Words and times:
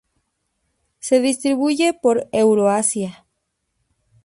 Se 0.99 1.19
distribuye 1.19 1.93
por 1.93 2.27
Eurasia. 2.31 3.27